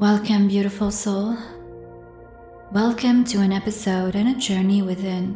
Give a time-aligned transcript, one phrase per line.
[0.00, 1.36] Welcome, beautiful soul.
[2.72, 5.34] Welcome to an episode and a journey within,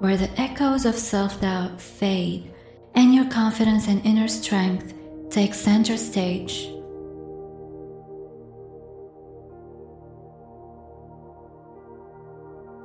[0.00, 2.52] where the echoes of self doubt fade
[2.96, 4.94] and your confidence and inner strength
[5.30, 6.68] take center stage.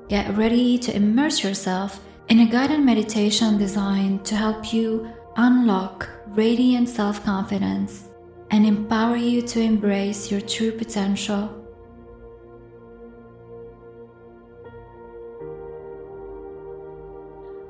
[0.09, 6.87] Get ready to immerse yourself in a guided meditation designed to help you unlock radiant
[6.87, 8.09] self confidence
[8.53, 11.49] and empower you to embrace your true potential.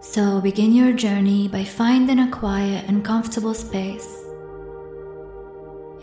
[0.01, 4.25] So begin your journey by finding a quiet and comfortable space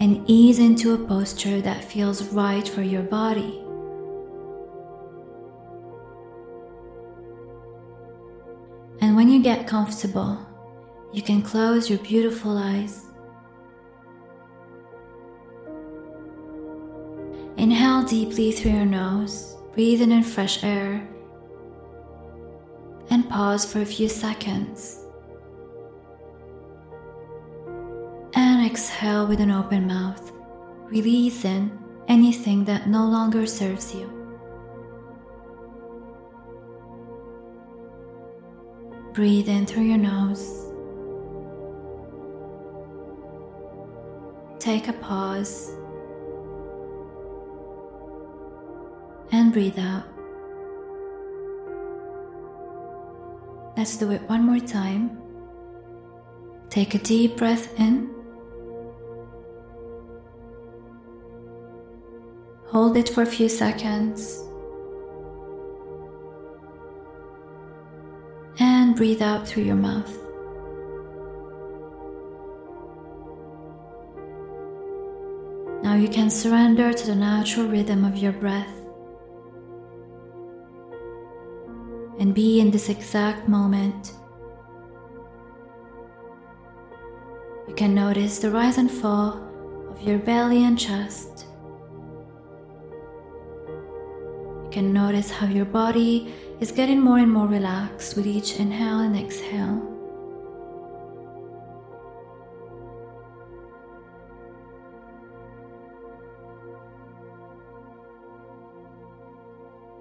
[0.00, 3.62] and ease into a posture that feels right for your body.
[9.02, 10.38] And when you get comfortable,
[11.12, 13.09] you can close your beautiful eyes.
[17.60, 21.06] Inhale deeply through your nose, breathing in fresh air,
[23.10, 25.04] and pause for a few seconds.
[28.32, 30.32] And exhale with an open mouth,
[30.84, 34.08] releasing anything that no longer serves you.
[39.12, 40.72] Breathe in through your nose.
[44.58, 45.76] Take a pause
[49.32, 50.04] and breathe out.
[53.76, 55.18] Let's do it one more time.
[56.68, 58.10] Take a deep breath in.
[62.66, 64.44] Hold it for a few seconds.
[68.58, 70.16] And breathe out through your mouth.
[75.82, 78.79] Now you can surrender to the natural rhythm of your breath
[82.20, 84.12] and be in this exact moment.
[87.66, 89.42] You can notice the rise and fall
[89.90, 91.46] of your belly and chest.
[94.64, 99.00] You can notice how your body is getting more and more relaxed with each inhale
[99.00, 99.89] and exhale.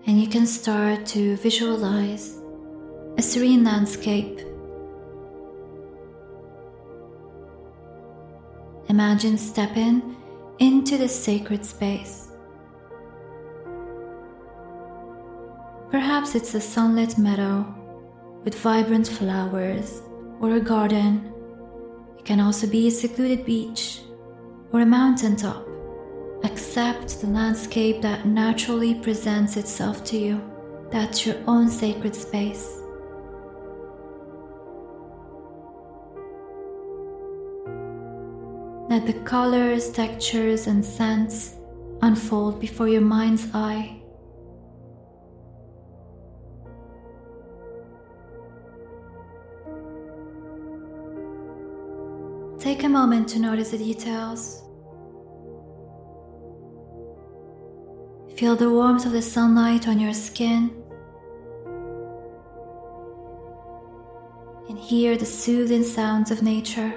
[0.06, 2.40] And you can start to visualize
[3.18, 4.40] a serene landscape.
[8.88, 10.16] Imagine stepping
[10.60, 12.30] into this sacred space.
[15.92, 17.66] Perhaps it's a sunlit meadow
[18.44, 20.02] with vibrant flowers
[20.40, 21.34] or a garden.
[22.18, 24.02] It can also be a secluded beach
[24.72, 25.66] or a mountaintop.
[26.44, 30.42] Accept the landscape that naturally presents itself to you.
[30.92, 32.80] That's your own sacred space.
[38.90, 41.56] Let the colors, textures, and scents
[42.02, 44.02] unfold before your mind's eye.
[52.58, 54.69] Take a moment to notice the details.
[58.40, 60.72] Feel the warmth of the sunlight on your skin.
[64.70, 66.94] And hear the soothing sounds of nature.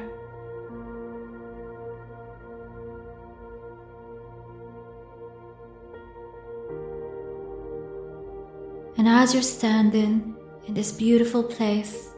[8.96, 10.36] And as you're standing
[10.68, 12.10] in this beautiful place,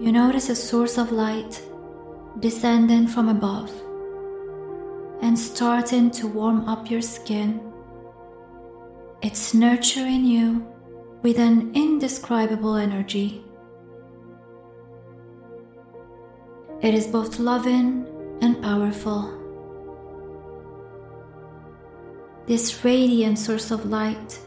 [0.00, 1.60] you notice a source of light
[2.38, 3.72] descending from above
[5.22, 7.60] and starting to warm up your skin.
[9.22, 10.66] It's nurturing you
[11.22, 13.44] with an indescribable energy.
[16.82, 18.06] It is both loving
[18.42, 19.38] and powerful.
[22.46, 24.40] This radiant source of light,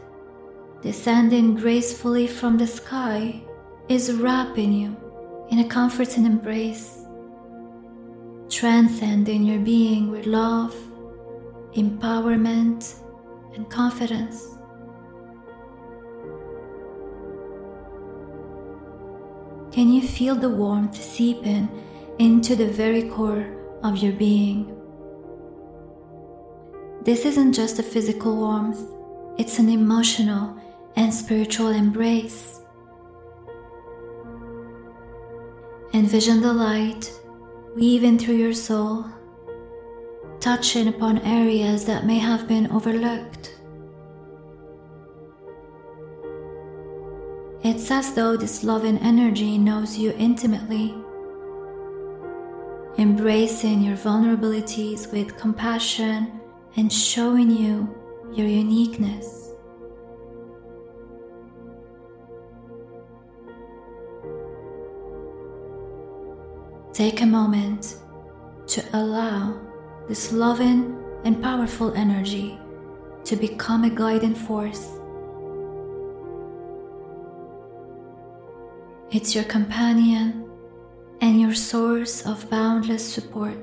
[0.82, 3.42] descending gracefully from the sky,
[3.88, 4.94] is wrapping you
[5.50, 6.95] in a comforting embrace
[8.56, 10.74] transcending your being with love,
[11.74, 12.94] empowerment,
[13.54, 14.56] and confidence.
[19.72, 21.68] Can you feel the warmth seeping
[22.18, 23.46] into the very core
[23.82, 24.74] of your being?
[27.02, 28.80] This isn't just a physical warmth,
[29.36, 30.58] it's an emotional
[30.96, 32.58] and spiritual embrace.
[35.92, 37.12] Envision the light
[37.76, 39.04] weaving through your soul,
[40.40, 43.54] touching upon areas that may have been overlooked.
[47.62, 50.94] It's as though this loving energy knows you intimately,
[52.96, 56.40] embracing your vulnerabilities with compassion
[56.76, 57.94] and showing you
[58.32, 59.45] your uniqueness.
[66.96, 67.96] Take a moment
[68.68, 69.60] to allow
[70.08, 72.58] this loving and powerful energy
[73.24, 74.96] to become a guiding force
[79.16, 80.50] It's your companion
[81.20, 83.56] and your source of boundless support.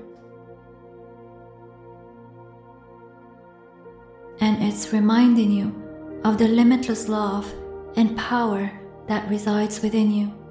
[4.39, 5.75] And it's reminding you
[6.23, 7.53] of the limitless love
[7.97, 8.71] and power
[9.07, 10.42] that resides within you.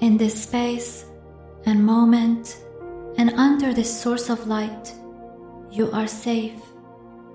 [0.00, 1.06] In this space
[1.66, 2.58] and moment,
[3.16, 4.92] and under this source of light,
[5.70, 6.60] you are safe,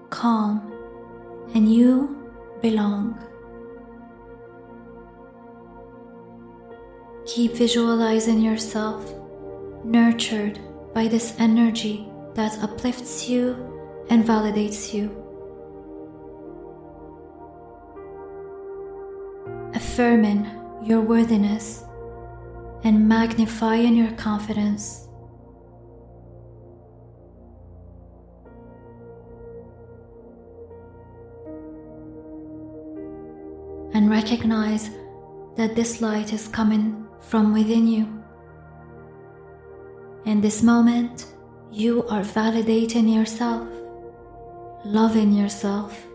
[0.10, 0.72] calm,
[1.56, 2.30] and you
[2.62, 3.18] belong.
[7.26, 9.14] Keep visualizing yourself
[9.84, 10.60] nurtured
[10.94, 13.56] by this energy that uplifts you
[14.10, 15.16] and validates you.
[19.74, 20.46] Affirming
[20.84, 21.84] your worthiness
[22.84, 25.08] and magnifying your confidence.
[33.94, 34.90] And recognize
[35.58, 38.08] that this light is coming from within you.
[40.26, 41.26] In this moment,
[41.72, 43.68] you are validating yourself,
[44.86, 46.06] loving yourself,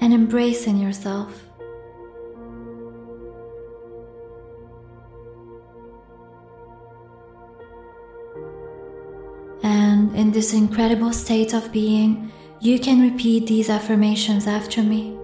[0.00, 1.47] and embracing yourself.
[9.62, 15.16] And in this incredible state of being, you can repeat these affirmations after me.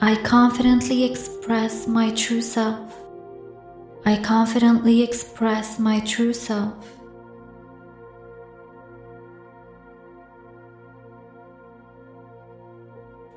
[0.00, 2.94] I confidently express my true self.
[4.04, 6.74] I confidently express my true self.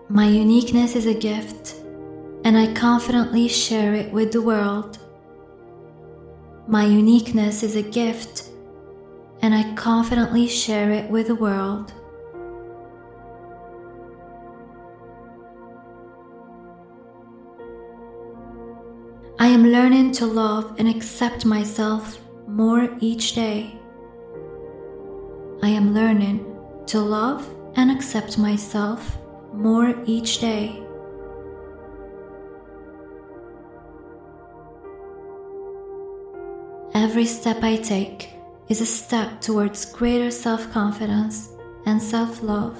[0.09, 1.75] My uniqueness is a gift,
[2.43, 4.97] and I confidently share it with the world.
[6.69, 8.49] My uniqueness is a gift,
[9.41, 11.93] and I confidently share it with the world.
[19.39, 23.79] I am learning to love and accept myself more each day.
[25.63, 26.45] I am learning
[26.87, 29.17] to love and accept myself
[29.53, 30.86] more each day.
[36.99, 38.31] Every step I take
[38.69, 41.51] is a step towards greater self confidence
[41.85, 42.75] and self love.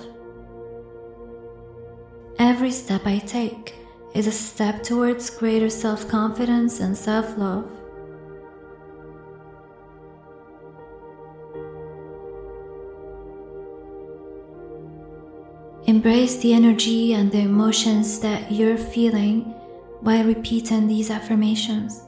[2.40, 3.76] Every step I take
[4.16, 7.70] is a step towards greater self confidence and self love.
[15.86, 19.54] Embrace the energy and the emotions that you're feeling
[20.02, 22.07] by repeating these affirmations.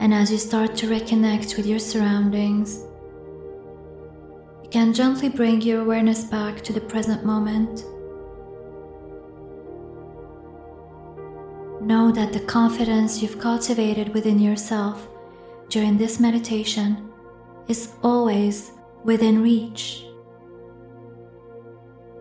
[0.00, 2.86] And as you start to reconnect with your surroundings,
[4.62, 7.84] you can gently bring your awareness back to the present moment.
[11.82, 15.06] Know that the confidence you've cultivated within yourself
[15.68, 17.10] during this meditation
[17.68, 18.72] is always
[19.04, 20.06] within reach.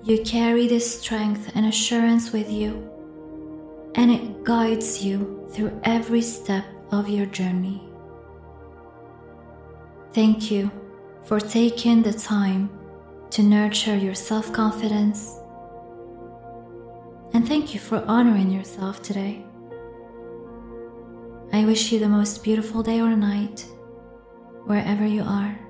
[0.04, 2.90] You carry this strength and assurance with you,
[3.96, 7.82] and it guides you through every step of your journey.
[10.14, 10.72] Thank you
[11.24, 12.70] for taking the time
[13.32, 15.36] to nurture your self confidence.
[17.34, 19.46] And thank you for honoring yourself today.
[21.54, 23.66] I wish you the most beautiful day or night,
[24.66, 25.69] wherever you are.